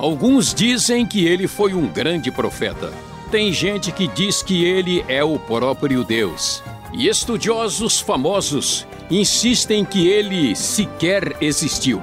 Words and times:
Alguns 0.00 0.54
dizem 0.54 1.04
que 1.04 1.26
ele 1.26 1.46
foi 1.46 1.74
um 1.74 1.86
grande 1.86 2.30
profeta. 2.30 2.90
Tem 3.30 3.52
gente 3.52 3.92
que 3.92 4.08
diz 4.08 4.42
que 4.42 4.64
ele 4.64 5.04
é 5.06 5.22
o 5.22 5.38
próprio 5.38 6.02
Deus. 6.02 6.62
E 6.94 7.06
estudiosos 7.06 8.00
famosos 8.00 8.86
insistem 9.10 9.84
que 9.84 10.08
ele 10.08 10.56
sequer 10.56 11.36
existiu. 11.42 12.00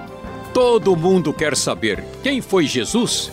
Todo 0.54 0.96
mundo 0.96 1.34
quer 1.34 1.58
saber 1.58 2.04
quem 2.22 2.40
foi 2.40 2.68
Jesus? 2.68 3.32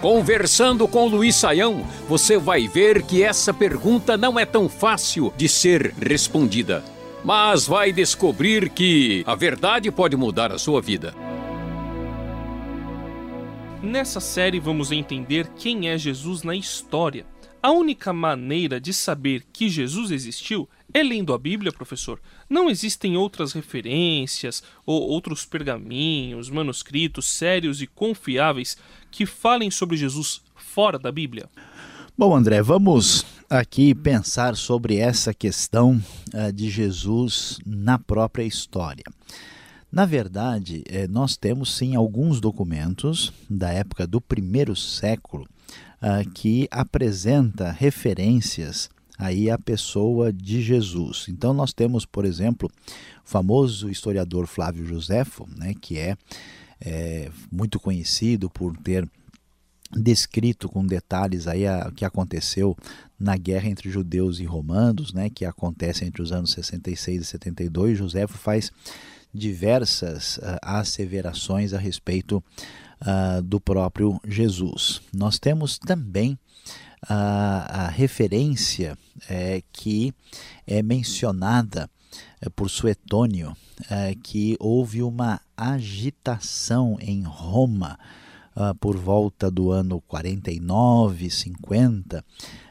Conversando 0.00 0.88
com 0.88 1.06
Luiz 1.06 1.36
Saião, 1.36 1.86
você 2.08 2.36
vai 2.36 2.66
ver 2.66 3.02
que 3.02 3.22
essa 3.22 3.54
pergunta 3.54 4.16
não 4.16 4.36
é 4.36 4.44
tão 4.44 4.68
fácil 4.68 5.32
de 5.36 5.48
ser 5.48 5.94
respondida. 6.00 6.82
Mas 7.24 7.64
vai 7.64 7.92
descobrir 7.92 8.70
que 8.70 9.22
a 9.24 9.36
verdade 9.36 9.88
pode 9.92 10.16
mudar 10.16 10.50
a 10.50 10.58
sua 10.58 10.80
vida. 10.80 11.27
Nessa 13.82 14.18
série 14.18 14.58
vamos 14.58 14.90
entender 14.90 15.48
quem 15.56 15.88
é 15.88 15.96
Jesus 15.96 16.42
na 16.42 16.54
história. 16.56 17.24
A 17.62 17.70
única 17.70 18.12
maneira 18.12 18.80
de 18.80 18.92
saber 18.92 19.46
que 19.52 19.68
Jesus 19.68 20.10
existiu 20.10 20.68
é 20.92 21.00
lendo 21.00 21.32
a 21.32 21.38
Bíblia, 21.38 21.70
professor. 21.70 22.20
Não 22.50 22.68
existem 22.68 23.16
outras 23.16 23.52
referências 23.52 24.64
ou 24.84 25.02
outros 25.02 25.44
pergaminhos, 25.44 26.50
manuscritos 26.50 27.26
sérios 27.28 27.80
e 27.80 27.86
confiáveis 27.86 28.76
que 29.12 29.24
falem 29.24 29.70
sobre 29.70 29.96
Jesus 29.96 30.42
fora 30.56 30.98
da 30.98 31.12
Bíblia? 31.12 31.48
Bom, 32.16 32.34
André, 32.34 32.60
vamos 32.60 33.24
aqui 33.48 33.94
pensar 33.94 34.56
sobre 34.56 34.96
essa 34.96 35.32
questão 35.32 36.02
uh, 36.34 36.52
de 36.52 36.68
Jesus 36.68 37.60
na 37.64 37.96
própria 37.96 38.42
história. 38.42 39.04
Na 39.90 40.04
verdade, 40.04 40.84
eh, 40.86 41.08
nós 41.08 41.36
temos 41.36 41.74
sim 41.74 41.96
alguns 41.96 42.40
documentos 42.40 43.32
da 43.48 43.70
época 43.70 44.06
do 44.06 44.20
primeiro 44.20 44.76
século 44.76 45.48
uh, 46.02 46.28
que 46.30 46.68
apresenta 46.70 47.70
referências 47.70 48.90
aí 49.18 49.50
à 49.50 49.58
pessoa 49.58 50.32
de 50.32 50.62
Jesus. 50.62 51.26
Então 51.28 51.52
nós 51.52 51.72
temos, 51.72 52.06
por 52.06 52.24
exemplo, 52.24 52.70
o 53.24 53.28
famoso 53.28 53.90
historiador 53.90 54.46
Flávio 54.46 54.86
Joséfo, 54.86 55.48
né, 55.56 55.74
que 55.80 55.98
é, 55.98 56.16
é 56.80 57.30
muito 57.50 57.80
conhecido 57.80 58.48
por 58.48 58.76
ter 58.76 59.08
descrito 59.90 60.68
com 60.68 60.86
detalhes 60.86 61.48
aí 61.48 61.64
o 61.66 61.92
que 61.92 62.04
aconteceu 62.04 62.76
na 63.18 63.36
guerra 63.36 63.68
entre 63.68 63.90
judeus 63.90 64.38
e 64.38 64.44
romanos, 64.44 65.12
né, 65.12 65.28
que 65.30 65.44
acontece 65.44 66.04
entre 66.04 66.22
os 66.22 66.30
anos 66.30 66.52
66 66.52 67.22
e 67.22 67.24
72. 67.24 67.98
Joséfo 67.98 68.38
faz 68.38 68.70
diversas 69.32 70.38
uh, 70.38 70.58
asseverações 70.62 71.72
a 71.72 71.78
respeito 71.78 72.42
uh, 73.02 73.42
do 73.42 73.60
próprio 73.60 74.20
Jesus. 74.26 75.00
Nós 75.12 75.38
temos 75.38 75.78
também 75.78 76.38
a, 77.06 77.84
a 77.84 77.88
referência 77.88 78.96
é, 79.28 79.62
que 79.72 80.12
é 80.66 80.82
mencionada 80.82 81.88
é, 82.40 82.48
por 82.48 82.68
Suetônio, 82.68 83.56
é, 83.90 84.14
que 84.14 84.56
houve 84.58 85.02
uma 85.02 85.40
agitação 85.56 86.96
em 87.00 87.22
Roma 87.22 87.98
por 88.80 88.96
volta 88.96 89.48
do 89.48 89.70
ano 89.70 90.00
49, 90.00 91.30
50, 91.30 92.24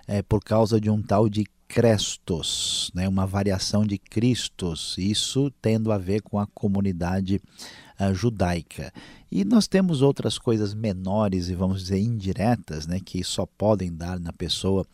é, 0.05 0.21
por 0.21 0.43
causa 0.43 0.81
de 0.81 0.89
um 0.89 1.01
tal 1.01 1.29
de 1.29 1.45
Crestos, 1.67 2.89
né, 2.93 3.07
uma 3.07 3.25
variação 3.25 3.85
de 3.85 3.97
Cristos, 3.97 4.95
isso 4.97 5.51
tendo 5.61 5.91
a 5.91 5.97
ver 5.97 6.21
com 6.21 6.39
a 6.39 6.47
comunidade 6.47 7.41
uh, 7.99 8.13
judaica. 8.13 8.91
E 9.29 9.43
nós 9.43 9.67
temos 9.67 10.01
outras 10.01 10.39
coisas 10.39 10.73
menores 10.73 11.49
e 11.49 11.55
vamos 11.55 11.81
dizer 11.81 11.99
indiretas, 11.99 12.87
né, 12.87 12.99
que 13.03 13.21
só 13.23 13.45
podem 13.45 13.93
dar 13.93 14.19
na 14.19 14.31
pessoa 14.31 14.85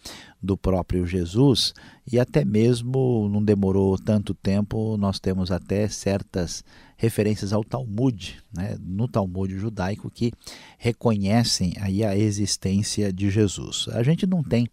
do 0.42 0.58
próprio 0.58 1.06
Jesus, 1.06 1.74
e 2.12 2.20
até 2.20 2.44
mesmo 2.44 3.30
não 3.32 3.44
demorou 3.44 3.98
tanto 3.98 4.34
tempo, 4.34 4.98
nós 4.98 5.20
temos 5.20 5.52
até 5.52 5.88
certas 5.88 6.64
referências 6.98 7.54
ao 7.54 7.64
Talmud, 7.64 8.42
né, 8.52 8.76
no 8.82 9.08
Talmud 9.08 9.56
judaico 9.56 10.10
que 10.10 10.34
reconhecem 10.80 11.76
aí 11.80 12.04
a 12.04 12.18
existência 12.18 13.14
de 13.14 13.30
Jesus. 13.30 13.88
A 13.90 14.02
gente 14.02 14.26
não 14.26 14.42
tem 14.42 14.68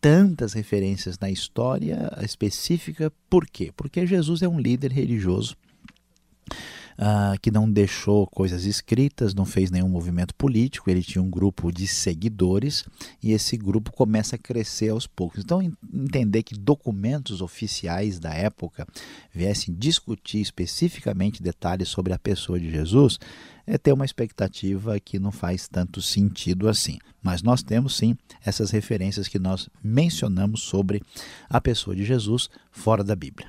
tantas 0.00 0.52
referências 0.52 1.18
na 1.18 1.30
história 1.30 2.10
específica, 2.22 3.12
por 3.28 3.46
quê? 3.46 3.72
Porque 3.76 4.06
Jesus 4.06 4.42
é 4.42 4.48
um 4.48 4.58
líder 4.58 4.92
religioso 4.92 5.56
uh, 7.00 7.38
que 7.40 7.50
não 7.50 7.70
deixou 7.70 8.26
coisas 8.26 8.64
escritas, 8.64 9.34
não 9.34 9.46
fez 9.46 9.70
nenhum 9.70 9.88
movimento 9.88 10.34
político, 10.34 10.90
ele 10.90 11.02
tinha 11.02 11.22
um 11.22 11.30
grupo 11.30 11.72
de 11.72 11.86
seguidores 11.86 12.84
e 13.22 13.32
esse 13.32 13.56
grupo 13.56 13.90
começa 13.90 14.36
a 14.36 14.38
crescer 14.38 14.90
aos 14.90 15.06
poucos. 15.06 15.42
Então, 15.42 15.62
entender 15.62 16.42
que 16.42 16.54
documentos 16.54 17.40
oficiais 17.40 18.18
da 18.18 18.32
época 18.34 18.86
viessem 19.32 19.74
discutir 19.74 20.40
especificamente 20.40 21.42
detalhes 21.42 21.88
sobre 21.88 22.12
a 22.12 22.18
pessoa 22.18 22.60
de 22.60 22.70
Jesus 22.70 23.18
é 23.70 23.78
ter 23.78 23.92
uma 23.92 24.04
expectativa 24.04 24.98
que 24.98 25.20
não 25.20 25.30
faz 25.30 25.68
tanto 25.68 26.02
sentido 26.02 26.68
assim. 26.68 26.98
Mas 27.22 27.40
nós 27.40 27.62
temos 27.62 27.96
sim 27.96 28.16
essas 28.44 28.72
referências 28.72 29.28
que 29.28 29.38
nós 29.38 29.68
mencionamos 29.82 30.62
sobre 30.62 31.00
a 31.48 31.60
pessoa 31.60 31.94
de 31.94 32.04
Jesus 32.04 32.50
fora 32.72 33.04
da 33.04 33.14
Bíblia. 33.14 33.48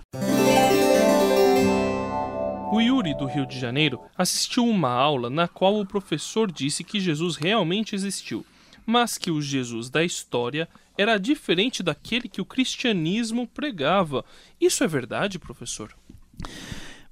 O 2.72 2.80
Yuri, 2.80 3.18
do 3.18 3.26
Rio 3.26 3.48
de 3.48 3.60
Janeiro, 3.60 4.00
assistiu 4.16 4.64
uma 4.64 4.90
aula 4.90 5.28
na 5.28 5.48
qual 5.48 5.80
o 5.80 5.86
professor 5.88 6.52
disse 6.52 6.84
que 6.84 7.00
Jesus 7.00 7.36
realmente 7.36 7.96
existiu, 7.96 8.46
mas 8.86 9.18
que 9.18 9.32
o 9.32 9.42
Jesus 9.42 9.90
da 9.90 10.04
história 10.04 10.70
era 10.96 11.18
diferente 11.18 11.82
daquele 11.82 12.30
que 12.30 12.40
o 12.40 12.46
cristianismo 12.46 13.48
pregava. 13.48 14.24
Isso 14.60 14.84
é 14.84 14.88
verdade, 14.88 15.40
professor? 15.40 15.96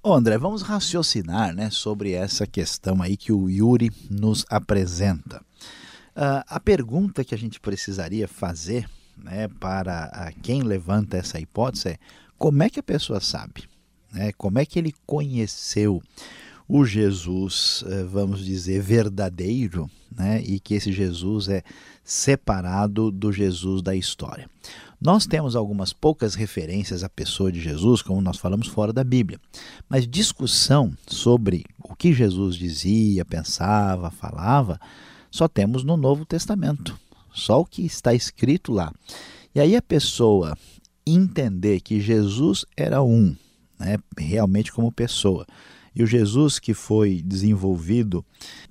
Ô 0.02 0.14
André, 0.14 0.38
vamos 0.38 0.62
raciocinar 0.62 1.54
né, 1.54 1.70
sobre 1.70 2.14
essa 2.14 2.48
questão 2.48 3.02
aí 3.02 3.18
que 3.18 3.34
o 3.34 3.50
Yuri 3.50 3.92
nos 4.10 4.46
apresenta. 4.50 5.44
Uh, 6.16 6.40
a 6.48 6.58
pergunta 6.58 7.22
que 7.22 7.36
a 7.36 7.38
gente 7.38 7.60
precisaria 7.60 8.26
fazer 8.26 8.90
né, 9.18 9.50
para 9.60 10.32
quem 10.42 10.62
levanta 10.62 11.18
essa 11.18 11.38
hipótese 11.38 11.90
é 11.90 11.98
como 12.38 12.64
é 12.64 12.70
que 12.70 12.80
a 12.80 12.84
pessoa 12.84 13.20
sabe? 13.20 13.66
Né? 14.10 14.32
Como 14.38 14.58
é 14.58 14.66
que 14.66 14.80
ele 14.80 14.94
conheceu 15.06 16.02
o 16.66 16.86
Jesus, 16.86 17.84
eh, 17.88 18.04
vamos 18.04 18.46
dizer, 18.46 18.80
verdadeiro, 18.80 19.90
né? 20.16 20.40
e 20.46 20.60
que 20.60 20.76
esse 20.76 20.94
Jesus 20.94 21.50
é 21.50 21.64
separado 22.04 23.12
do 23.12 23.34
Jesus 23.34 23.82
da 23.82 23.96
história. 23.96 24.48
Nós 25.02 25.26
temos 25.26 25.56
algumas 25.56 25.94
poucas 25.94 26.36
referências 26.36 27.06
à 27.06 27.10
pessoa 27.10 27.50
de 27.52 27.62
Jesus, 27.62 28.02
como 28.02 28.22
nós 28.22 28.38
falamos 28.38 28.68
fora 28.68 28.92
da 28.92 29.04
Bíblia, 29.04 29.40
mas 29.88 30.06
discussão 30.06 30.92
sobre 31.08 31.64
o 31.82 31.96
que 31.96 32.12
Jesus 32.12 32.58
dizia, 32.58 33.24
pensava, 33.24 34.12
falava, 34.12 34.78
só 35.32 35.48
temos 35.48 35.86
no 35.86 35.96
Novo 35.96 36.26
Testamento, 36.26 37.00
só 37.34 37.62
o 37.62 37.66
que 37.66 37.86
está 37.86 38.14
escrito 38.14 38.74
lá. 38.74 38.94
E 39.56 39.62
aí 39.62 39.74
a 39.74 39.82
pessoa 39.82 40.58
entender 41.08 41.80
que 41.80 42.02
Jesus 42.02 42.66
era 42.76 43.02
um, 43.02 43.34
né, 43.80 43.98
realmente 44.18 44.72
como 44.72 44.92
pessoa. 44.92 45.46
E 46.00 46.04
o 46.04 46.08
Jesus 46.08 46.60
que 46.60 46.74
foi 46.74 47.22
desenvolvido 47.22 48.24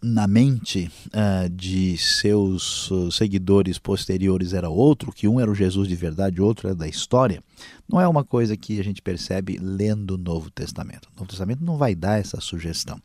na 0.03 0.27
mente 0.27 0.91
uh, 1.09 1.47
de 1.51 1.99
seus 1.99 2.91
uh, 2.91 3.13
seguidores 3.13 3.79
posteriores 3.79 4.55
era 4.55 4.71
outro, 4.71 5.13
que 5.13 5.29
um 5.29 5.39
era 5.39 5.51
o 5.51 5.55
Jesus 5.55 5.87
de 5.87 5.95
verdade, 5.95 6.41
outro 6.41 6.69
era 6.69 6.75
da 6.75 6.89
história, 6.89 7.45
não 7.87 8.01
é 8.01 8.09
uma 8.09 8.25
coisa 8.25 8.57
que 8.57 8.81
a 8.81 8.83
gente 8.83 9.03
percebe 9.03 9.59
lendo 9.61 10.13
o 10.15 10.17
Novo 10.17 10.51
Testamento. 10.51 11.11
O 11.15 11.19
Novo 11.19 11.29
Testamento 11.29 11.63
não 11.63 11.77
vai 11.77 11.95
dar 11.95 12.19
essa 12.19 12.41
sugestão. 12.41 12.99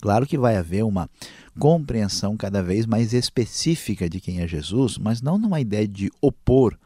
Claro 0.00 0.26
que 0.26 0.36
vai 0.36 0.56
haver 0.56 0.84
uma 0.84 1.08
compreensão 1.56 2.36
cada 2.36 2.64
vez 2.64 2.86
mais 2.86 3.12
específica 3.12 4.10
de 4.10 4.20
quem 4.20 4.40
é 4.40 4.48
Jesus, 4.48 4.98
mas 4.98 5.22
não 5.22 5.38
numa 5.38 5.60
ideia 5.60 5.86
de 5.86 6.10
opor 6.20 6.76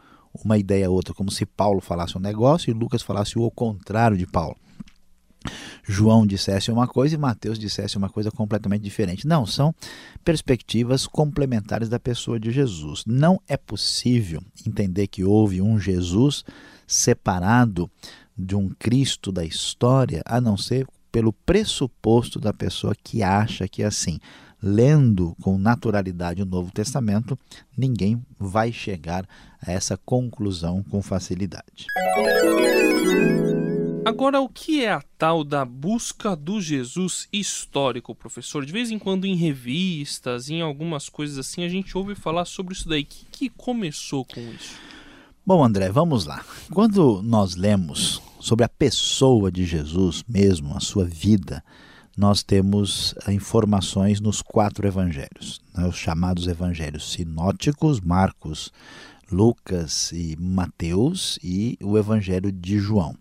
uma 0.45 0.59
ideia 0.59 0.89
a 0.89 0.91
outra, 0.91 1.15
como 1.15 1.31
se 1.31 1.47
Paulo 1.47 1.81
falasse 1.81 2.19
um 2.19 2.21
negócio 2.21 2.71
e 2.71 2.75
Lucas 2.75 3.01
falasse 3.01 3.39
o 3.39 3.51
contrário 3.51 4.19
de 4.19 4.27
Paulo. 4.27 4.57
João 5.82 6.26
dissesse 6.26 6.70
uma 6.70 6.87
coisa 6.87 7.14
e 7.14 7.19
Mateus 7.19 7.58
dissesse 7.58 7.96
uma 7.96 8.08
coisa 8.08 8.31
completamente 8.31 8.82
diferente. 8.82 9.26
Não, 9.26 9.44
são 9.46 9.75
perspectivas 10.25 11.06
complementares 11.06 11.88
da 11.88 12.00
pessoa 12.00 12.38
de 12.41 12.50
Jesus. 12.50 13.05
Não 13.06 13.41
é 13.49 13.56
possível 13.56 14.43
entender 14.67 15.06
que 15.06 15.25
houve 15.25 15.61
um 15.61 15.79
Jesus 15.79 16.44
separado 16.87 17.91
de 18.37 18.56
um 18.56 18.69
Cristo 18.69 19.31
da 19.31 19.44
história, 19.44 20.23
a 20.25 20.41
não 20.41 20.56
ser 20.56 20.87
pelo 21.12 21.32
pressuposto 21.32 22.41
da 22.41 22.52
pessoa 22.52 22.94
que 22.94 23.23
acha 23.23 23.69
que 23.69 23.82
é 23.82 23.87
assim 23.87 24.19
lendo 24.67 25.37
com 25.43 25.58
naturalidade 25.58 26.41
o 26.41 26.46
Novo 26.46 26.73
Testamento, 26.73 27.38
ninguém 27.76 28.25
vai 28.38 28.73
chegar 28.73 29.29
a 29.61 29.70
essa 29.70 29.94
conclusão 29.99 30.82
com 30.82 31.02
facilidade. 31.02 31.87
Agora, 34.05 34.39
o 34.39 34.51
que 34.51 34.85
é 34.85 34.93
a 34.93 35.03
tal 35.17 35.43
da 35.43 35.65
busca 35.65 36.37
do 36.37 36.61
Jesus 36.61 37.27
histórico, 37.33 38.15
professor? 38.15 38.67
De 38.67 38.71
vez 38.71 38.91
em 38.91 38.99
quando 38.99 39.25
em 39.25 39.35
revistas, 39.35 40.51
em 40.51 40.61
algumas 40.61 41.09
coisas 41.09 41.39
assim, 41.39 41.65
a 41.65 41.71
gente 41.71 41.97
ouve 41.97 42.15
falar 42.15 42.45
sobre 42.45 42.75
isso 42.75 42.87
daí. 42.87 43.03
O 43.03 43.06
que, 43.06 43.25
que 43.31 43.49
começou 43.49 44.23
com 44.27 44.41
isso? 44.53 44.75
Bom, 45.47 45.65
André, 45.65 45.91
vamos 45.91 46.27
lá. 46.27 46.45
Quando 46.71 47.23
nós 47.23 47.56
lemos 47.56 48.21
sobre 48.39 48.67
a 48.67 48.69
pessoa 48.69 49.51
de 49.51 49.65
Jesus 49.65 50.23
mesmo, 50.29 50.77
a 50.77 50.81
sua 50.81 51.06
vida, 51.06 51.65
nós 52.15 52.43
temos 52.43 53.15
eh, 53.27 53.33
informações 53.33 54.21
nos 54.21 54.43
quatro 54.43 54.87
evangelhos, 54.87 55.62
né, 55.75 55.87
os 55.87 55.97
chamados 55.97 56.47
evangelhos 56.47 57.11
sinóticos, 57.11 58.03
Marcos, 58.03 58.71
Lucas 59.33 60.12
e 60.12 60.37
Mateus, 60.39 61.39
e 61.43 61.79
o 61.83 61.97
evangelho 61.97 62.53
de 62.53 62.79
João. 62.79 63.17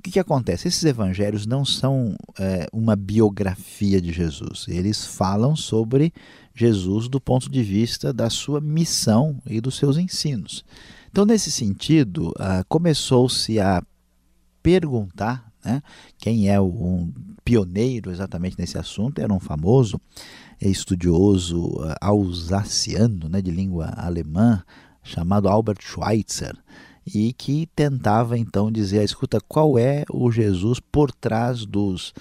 O 0.00 0.02
que, 0.02 0.12
que 0.12 0.18
acontece? 0.18 0.66
Esses 0.66 0.82
evangelhos 0.84 1.44
não 1.44 1.62
são 1.62 2.16
é, 2.38 2.66
uma 2.72 2.96
biografia 2.96 4.00
de 4.00 4.10
Jesus, 4.10 4.64
eles 4.66 5.04
falam 5.04 5.54
sobre 5.54 6.10
Jesus 6.54 7.06
do 7.06 7.20
ponto 7.20 7.50
de 7.50 7.62
vista 7.62 8.10
da 8.10 8.30
sua 8.30 8.62
missão 8.62 9.36
e 9.44 9.60
dos 9.60 9.76
seus 9.76 9.98
ensinos. 9.98 10.64
Então, 11.10 11.26
nesse 11.26 11.52
sentido, 11.52 12.32
ah, 12.38 12.64
começou-se 12.66 13.60
a 13.60 13.82
perguntar 14.62 15.52
né, 15.62 15.82
quem 16.16 16.48
é 16.48 16.58
um 16.58 17.12
pioneiro 17.44 18.10
exatamente 18.10 18.58
nesse 18.58 18.78
assunto, 18.78 19.18
era 19.18 19.34
um 19.34 19.38
famoso 19.38 20.00
estudioso 20.58 21.78
ah, 21.82 21.98
alsaciano 22.00 23.28
né, 23.28 23.42
de 23.42 23.50
língua 23.50 23.92
alemã, 23.98 24.64
chamado 25.02 25.46
Albert 25.46 25.82
Schweitzer 25.82 26.56
e 27.14 27.32
que 27.32 27.66
tentava 27.74 28.38
então 28.38 28.70
dizer, 28.70 29.02
escuta, 29.02 29.40
qual 29.40 29.78
é 29.78 30.04
o 30.10 30.30
Jesus 30.30 30.80
por 30.80 31.12
trás 31.12 31.64
dos 31.64 32.12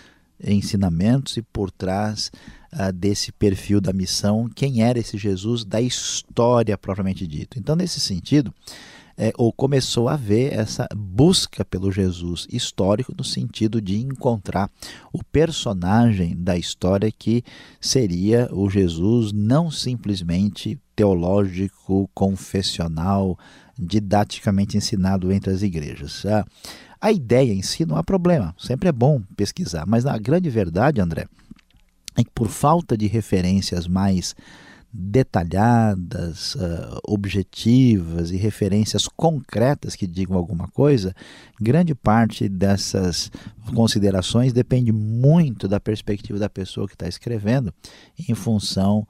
ensinamentos 0.44 1.38
e 1.38 1.42
por 1.42 1.70
trás 1.70 2.32
uh, 2.74 2.92
desse 2.94 3.32
perfil 3.32 3.82
da 3.82 3.92
missão, 3.92 4.50
quem 4.54 4.82
era 4.82 5.00
esse 5.00 5.18
Jesus 5.18 5.66
da 5.66 5.82
história 5.82 6.78
propriamente 6.78 7.28
dito. 7.28 7.60
Então, 7.60 7.76
nesse 7.76 8.00
sentido, 8.00 8.54
é, 9.22 9.34
ou 9.38 9.52
começou 9.52 10.08
a 10.08 10.14
haver 10.14 10.54
essa 10.54 10.88
busca 10.96 11.66
pelo 11.66 11.92
Jesus 11.92 12.48
histórico 12.50 13.14
no 13.18 13.24
sentido 13.24 13.82
de 13.82 13.98
encontrar 13.98 14.72
o 15.12 15.22
personagem 15.22 16.38
da 16.38 16.58
história 16.58 17.12
que 17.12 17.44
seria 17.82 18.48
o 18.50 18.70
Jesus 18.70 19.34
não 19.34 19.70
simplesmente 19.70 20.80
teológico, 20.96 22.10
confessional, 22.14 23.38
didaticamente 23.80 24.78
ensinado 24.78 25.32
entre 25.32 25.52
as 25.52 25.62
igrejas. 25.62 26.26
A, 26.26 26.46
a 27.00 27.12
ideia 27.12 27.54
em 27.54 27.62
si 27.62 27.86
não 27.86 27.96
há 27.96 28.04
problema, 28.04 28.54
sempre 28.58 28.90
é 28.90 28.92
bom 28.92 29.22
pesquisar, 29.38 29.86
mas 29.88 30.06
a 30.06 30.18
grande 30.18 30.50
verdade, 30.50 31.00
André, 31.00 31.28
é 32.18 32.24
que 32.24 32.32
por 32.32 32.50
falta 32.50 32.98
de 32.98 33.08
referências 33.08 33.88
mais 33.88 34.36
detalhadas, 34.92 36.56
uh, 36.56 37.00
objetivas 37.08 38.32
e 38.32 38.38
referências 38.38 39.08
concretas 39.08 39.96
que 39.96 40.08
digam 40.08 40.36
alguma 40.36 40.68
coisa, 40.68 41.16
grande 41.62 41.94
parte 41.94 42.50
dessas 42.50 43.32
considerações 43.74 44.52
depende 44.52 44.92
muito 44.92 45.68
da 45.68 45.80
perspectiva 45.80 46.40
da 46.40 46.50
pessoa 46.50 46.88
que 46.88 46.96
está 46.96 47.08
escrevendo, 47.08 47.72
em 48.28 48.34
função 48.34 49.08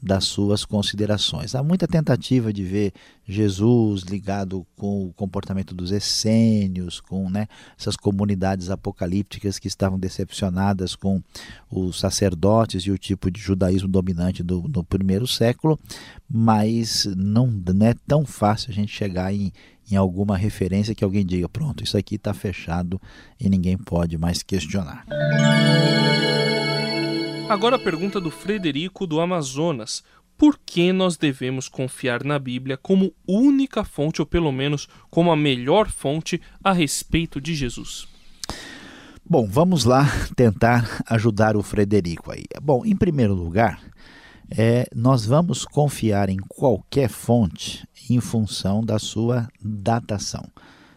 das 0.00 0.24
suas 0.24 0.64
considerações. 0.64 1.54
Há 1.54 1.62
muita 1.62 1.86
tentativa 1.86 2.52
de 2.52 2.64
ver 2.64 2.92
Jesus 3.26 4.02
ligado 4.02 4.66
com 4.76 5.06
o 5.06 5.12
comportamento 5.12 5.74
dos 5.74 5.92
essênios, 5.92 7.00
com 7.00 7.30
né, 7.30 7.46
essas 7.78 7.96
comunidades 7.96 8.70
apocalípticas 8.70 9.58
que 9.58 9.68
estavam 9.68 9.98
decepcionadas 9.98 10.96
com 10.96 11.22
os 11.70 11.98
sacerdotes 11.98 12.82
e 12.82 12.90
o 12.90 12.98
tipo 12.98 13.30
de 13.30 13.40
judaísmo 13.40 13.88
dominante 13.88 14.42
do, 14.42 14.82
primeiro 14.84 15.26
século, 15.26 15.78
mas 16.28 17.06
não, 17.16 17.46
não 17.46 17.86
é 17.86 17.94
tão 18.06 18.24
fácil 18.24 18.70
a 18.70 18.74
gente 18.74 18.92
chegar 18.92 19.32
em, 19.32 19.52
em 19.90 19.96
alguma 19.96 20.36
referência 20.36 20.94
que 20.94 21.04
alguém 21.04 21.24
diga: 21.24 21.48
pronto, 21.48 21.84
isso 21.84 21.96
aqui 21.96 22.16
está 22.16 22.34
fechado 22.34 23.00
e 23.38 23.48
ninguém 23.48 23.76
pode 23.76 24.18
mais 24.18 24.42
questionar. 24.42 25.04
Agora 27.52 27.76
a 27.76 27.78
pergunta 27.78 28.18
do 28.18 28.30
Frederico 28.30 29.06
do 29.06 29.20
Amazonas. 29.20 30.02
Por 30.38 30.58
que 30.64 30.90
nós 30.90 31.18
devemos 31.18 31.68
confiar 31.68 32.24
na 32.24 32.38
Bíblia 32.38 32.78
como 32.78 33.12
única 33.28 33.84
fonte, 33.84 34.22
ou 34.22 34.26
pelo 34.26 34.50
menos 34.50 34.88
como 35.10 35.30
a 35.30 35.36
melhor 35.36 35.90
fonte 35.90 36.40
a 36.64 36.72
respeito 36.72 37.42
de 37.42 37.54
Jesus? 37.54 38.08
Bom, 39.22 39.46
vamos 39.46 39.84
lá 39.84 40.06
tentar 40.34 41.02
ajudar 41.06 41.54
o 41.54 41.62
Frederico 41.62 42.32
aí. 42.32 42.44
Bom, 42.62 42.86
em 42.86 42.96
primeiro 42.96 43.34
lugar, 43.34 43.82
é, 44.50 44.88
nós 44.96 45.26
vamos 45.26 45.66
confiar 45.66 46.30
em 46.30 46.38
qualquer 46.48 47.10
fonte 47.10 47.86
em 48.08 48.18
função 48.18 48.82
da 48.82 48.98
sua 48.98 49.46
datação. 49.60 50.48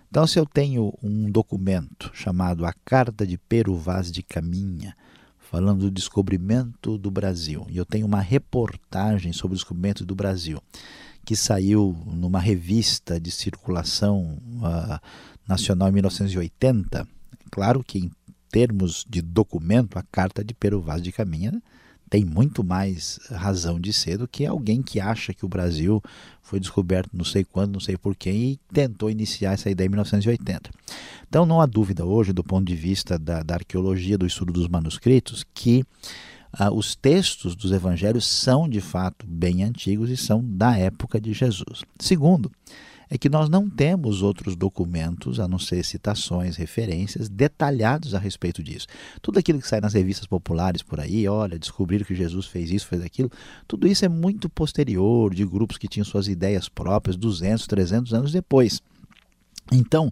Então, 0.09 0.25
se 0.25 0.39
eu 0.39 0.45
tenho 0.45 0.93
um 1.03 1.29
documento 1.29 2.09
chamado 2.13 2.65
a 2.65 2.71
Carta 2.85 3.27
de 3.27 3.37
Pero 3.37 3.75
Vaz 3.75 4.09
de 4.09 4.23
Caminha, 4.23 4.95
falando 5.49 5.81
do 5.81 5.91
descobrimento 5.91 6.97
do 6.97 7.11
Brasil. 7.11 7.65
E 7.69 7.77
eu 7.77 7.85
tenho 7.85 8.05
uma 8.05 8.19
reportagem 8.19 9.31
sobre 9.31 9.55
o 9.55 9.57
descobrimento 9.57 10.05
do 10.05 10.15
Brasil, 10.15 10.61
que 11.23 11.35
saiu 11.35 11.95
numa 12.05 12.39
revista 12.39 13.19
de 13.19 13.31
circulação 13.31 14.37
uh, 14.57 14.99
nacional 15.47 15.89
em 15.89 15.93
1980. 15.93 17.07
Claro 17.51 17.83
que, 17.83 17.99
em 17.99 18.11
termos 18.49 19.05
de 19.07 19.21
documento, 19.21 19.97
a 19.97 20.03
Carta 20.03 20.43
de 20.43 20.53
Pero 20.53 20.81
Vaz 20.81 21.01
de 21.01 21.11
Caminha 21.11 21.61
tem 22.09 22.23
muito 22.23 22.63
mais 22.63 23.19
razão 23.31 23.79
de 23.79 23.91
ser 23.91 24.17
do 24.17 24.27
que 24.27 24.45
alguém 24.45 24.81
que 24.81 24.99
acha 24.99 25.33
que 25.33 25.45
o 25.45 25.49
Brasil 25.49 26.01
foi 26.41 26.59
descoberto 26.59 27.09
não 27.13 27.25
sei 27.25 27.43
quando, 27.43 27.73
não 27.73 27.79
sei 27.79 27.97
por 27.97 28.15
quem, 28.15 28.51
e 28.51 28.59
tentou 28.71 29.09
iniciar 29.09 29.53
essa 29.53 29.69
ideia 29.69 29.87
em 29.87 29.89
1980. 29.89 30.69
Então 31.27 31.45
não 31.45 31.59
há 31.59 31.65
dúvida 31.65 32.05
hoje, 32.05 32.31
do 32.31 32.43
ponto 32.43 32.65
de 32.65 32.75
vista 32.75 33.17
da, 33.17 33.41
da 33.41 33.55
arqueologia, 33.55 34.17
do 34.17 34.27
estudo 34.27 34.53
dos 34.53 34.67
manuscritos, 34.67 35.43
que 35.53 35.83
ah, 36.53 36.71
os 36.71 36.95
textos 36.95 37.55
dos 37.55 37.71
evangelhos 37.71 38.25
são 38.25 38.69
de 38.69 38.79
fato 38.79 39.25
bem 39.27 39.63
antigos 39.63 40.09
e 40.09 40.15
são 40.15 40.41
da 40.43 40.77
época 40.77 41.19
de 41.19 41.33
Jesus. 41.33 41.81
Segundo, 41.99 42.51
é 43.09 43.17
que 43.17 43.29
nós 43.29 43.49
não 43.49 43.69
temos 43.69 44.21
outros 44.21 44.55
documentos, 44.55 45.39
a 45.39 45.47
não 45.47 45.59
ser 45.59 45.83
citações, 45.83 46.55
referências 46.55 47.29
detalhados 47.29 48.13
a 48.13 48.19
respeito 48.19 48.63
disso. 48.63 48.87
Tudo 49.21 49.39
aquilo 49.39 49.59
que 49.59 49.67
sai 49.67 49.81
nas 49.81 49.93
revistas 49.93 50.27
populares 50.27 50.81
por 50.81 50.99
aí, 50.99 51.27
olha, 51.27 51.59
descobriram 51.59 52.05
que 52.05 52.15
Jesus 52.15 52.47
fez 52.47 52.71
isso, 52.71 52.87
fez 52.87 53.01
aquilo, 53.01 53.31
tudo 53.67 53.87
isso 53.87 54.05
é 54.05 54.09
muito 54.09 54.49
posterior, 54.49 55.33
de 55.33 55.45
grupos 55.45 55.77
que 55.77 55.87
tinham 55.87 56.05
suas 56.05 56.27
ideias 56.27 56.67
próprias 56.67 57.15
200, 57.15 57.67
300 57.67 58.13
anos 58.13 58.31
depois. 58.31 58.81
Então, 59.71 60.11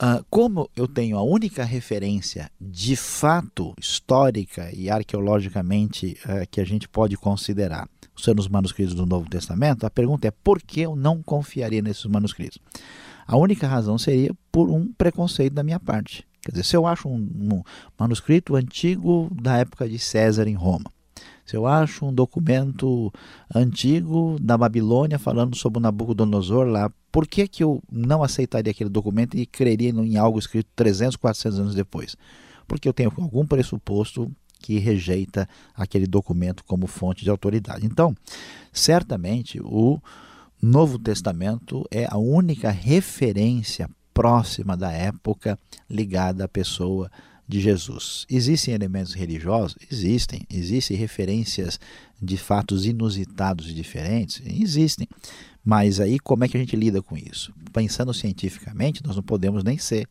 Uh, 0.00 0.24
como 0.30 0.70
eu 0.76 0.86
tenho 0.86 1.18
a 1.18 1.22
única 1.24 1.64
referência 1.64 2.48
de 2.60 2.94
fato 2.94 3.74
histórica 3.76 4.70
e 4.72 4.88
arqueologicamente 4.88 6.16
uh, 6.24 6.46
que 6.48 6.60
a 6.60 6.64
gente 6.64 6.88
pode 6.88 7.16
considerar 7.16 7.88
sendo 8.18 8.40
os 8.40 8.48
manuscritos 8.48 8.94
do 8.94 9.06
Novo 9.06 9.28
Testamento, 9.28 9.86
a 9.86 9.90
pergunta 9.90 10.28
é 10.28 10.30
por 10.30 10.60
que 10.60 10.80
eu 10.80 10.96
não 10.96 11.22
confiaria 11.22 11.80
nesses 11.80 12.04
manuscritos? 12.06 12.58
A 13.26 13.36
única 13.36 13.66
razão 13.66 13.98
seria 13.98 14.34
por 14.50 14.70
um 14.70 14.92
preconceito 14.92 15.54
da 15.54 15.62
minha 15.62 15.78
parte. 15.78 16.26
Quer 16.42 16.52
dizer, 16.52 16.64
se 16.64 16.76
eu 16.76 16.86
acho 16.86 17.08
um, 17.08 17.16
um 17.16 17.62
manuscrito 17.98 18.56
antigo 18.56 19.28
da 19.30 19.58
época 19.58 19.88
de 19.88 19.98
César 19.98 20.48
em 20.48 20.54
Roma, 20.54 20.90
se 21.44 21.56
eu 21.56 21.66
acho 21.66 22.04
um 22.04 22.12
documento 22.12 23.10
antigo 23.54 24.36
da 24.38 24.56
Babilônia 24.56 25.18
falando 25.18 25.56
sobre 25.56 25.78
o 25.78 25.82
Nabucodonosor 25.82 26.66
lá, 26.66 26.92
por 27.10 27.26
que, 27.26 27.48
que 27.48 27.64
eu 27.64 27.82
não 27.90 28.22
aceitaria 28.22 28.70
aquele 28.70 28.90
documento 28.90 29.34
e 29.34 29.46
creria 29.46 29.88
em 29.88 30.18
algo 30.18 30.38
escrito 30.38 30.68
300, 30.76 31.16
400 31.16 31.58
anos 31.58 31.74
depois? 31.74 32.16
Porque 32.66 32.86
eu 32.86 32.92
tenho 32.92 33.10
algum 33.16 33.46
pressuposto 33.46 34.30
que 34.58 34.78
rejeita 34.78 35.48
aquele 35.74 36.06
documento 36.06 36.64
como 36.64 36.86
fonte 36.86 37.24
de 37.24 37.30
autoridade. 37.30 37.86
Então, 37.86 38.14
certamente 38.72 39.60
o 39.62 40.00
Novo 40.60 40.98
Testamento 40.98 41.86
é 41.90 42.06
a 42.10 42.18
única 42.18 42.70
referência 42.70 43.88
próxima 44.12 44.76
da 44.76 44.90
época 44.90 45.58
ligada 45.88 46.44
à 46.44 46.48
pessoa 46.48 47.10
de 47.46 47.60
Jesus. 47.60 48.26
Existem 48.28 48.74
elementos 48.74 49.14
religiosos? 49.14 49.76
Existem. 49.90 50.42
Existem 50.50 50.96
referências 50.96 51.80
de 52.20 52.36
fatos 52.36 52.84
inusitados 52.84 53.70
e 53.70 53.74
diferentes? 53.74 54.42
Existem. 54.44 55.08
Mas 55.64 56.00
aí 56.00 56.18
como 56.18 56.44
é 56.44 56.48
que 56.48 56.56
a 56.56 56.60
gente 56.60 56.76
lida 56.76 57.00
com 57.00 57.16
isso? 57.16 57.54
Pensando 57.72 58.12
cientificamente, 58.12 59.04
nós 59.04 59.16
não 59.16 59.22
podemos 59.22 59.62
nem 59.64 59.78
ser 59.78 60.06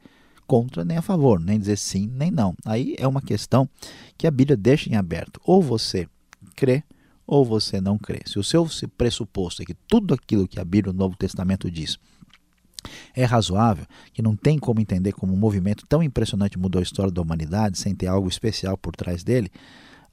contra 0.48 0.86
nem 0.86 0.98
a 0.98 1.02
favor, 1.02 1.40
nem 1.40 1.60
dizer 1.60 1.78
sim 1.78 2.10
nem 2.16 2.32
não. 2.32 2.56
Aí 2.66 2.96
é 2.98 3.08
uma 3.08 3.22
questão 3.22 3.70
que 4.18 4.26
a 4.26 4.32
Bíblia 4.32 4.58
deixa 4.58 4.90
em 4.90 4.96
aberto. 4.96 5.40
Ou 5.44 5.62
você 5.62 6.08
crê 6.56 6.84
ou 7.28 7.44
você 7.44 7.82
não 7.82 7.98
crê. 7.98 8.22
Se 8.26 8.40
o 8.40 8.44
seu 8.44 8.66
pressuposto 8.98 9.62
é 9.62 9.66
que 9.66 9.74
tudo 9.74 10.14
aquilo 10.14 10.48
que 10.48 10.60
a 10.60 10.66
Bíblia, 10.66 10.94
o 10.94 10.98
Novo 10.98 11.18
Testamento 11.18 11.70
diz, 11.70 12.00
É 13.14 13.26
razoável 13.26 13.86
que 14.14 14.22
não 14.22 14.36
tem 14.36 14.58
como 14.58 14.80
entender 14.80 15.12
como 15.12 15.34
um 15.34 15.38
movimento 15.38 15.86
tão 15.88 16.02
impressionante 16.02 16.58
mudou 16.58 16.80
a 16.80 16.84
história 16.84 17.12
da 17.12 17.22
humanidade 17.22 17.78
sem 17.78 17.94
ter 17.94 18.08
algo 18.08 18.30
especial 18.30 18.78
por 18.78 18.96
trás 18.96 19.24
dele? 19.24 19.52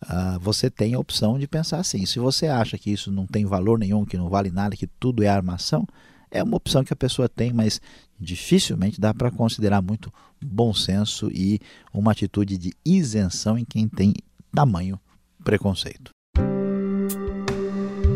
Uh, 0.03 0.39
você 0.41 0.69
tem 0.69 0.95
a 0.95 0.99
opção 0.99 1.39
de 1.39 1.47
pensar 1.47 1.79
assim. 1.79 2.05
Se 2.05 2.19
você 2.19 2.49
acha 2.49 2.77
que 2.77 2.91
isso 2.91 3.13
não 3.13 3.27
tem 3.27 3.47
valor 3.47 3.79
nenhum, 3.79 4.05
que 4.05 4.19
não 4.19 4.29
vale 4.29 4.51
nada, 4.51 4.77
que 4.77 4.87
tudo 4.87 5.23
é 5.23 5.29
armação, 5.29 5.87
é 6.35 6.43
uma 6.43 6.57
opção 6.57 6.85
que 6.85 6.93
a 6.93 6.97
pessoa 6.97 7.29
tem, 7.29 7.53
mas 7.53 7.81
dificilmente 8.21 9.01
dá 9.01 9.15
para 9.15 9.31
considerar 9.31 9.81
muito 9.81 10.13
bom 10.43 10.75
senso 10.75 11.31
e 11.33 11.61
uma 11.93 12.13
atitude 12.13 12.59
de 12.59 12.73
isenção 12.85 13.57
em 13.57 13.65
quem 13.65 13.89
tem 13.89 14.13
tamanho 14.53 15.01
preconceito. 15.43 16.11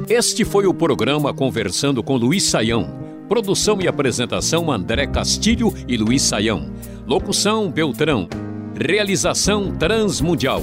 Este 0.08 0.44
foi 0.44 0.66
o 0.66 0.75
programa 0.75 1.32
Conversando 1.32 2.02
com 2.02 2.16
Luiz 2.16 2.42
Saião. 2.44 3.06
Produção 3.28 3.80
e 3.80 3.87
apresentação 3.87 4.72
André 4.72 5.06
Castilho 5.06 5.72
e 5.87 5.96
Luiz 5.96 6.22
Saião. 6.22 6.72
Locução 7.06 7.70
Beltrão. 7.70 8.26
Realização 8.75 9.76
Transmundial. 9.76 10.62